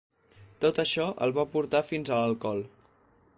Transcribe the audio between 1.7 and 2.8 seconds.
fins a l'alcohol.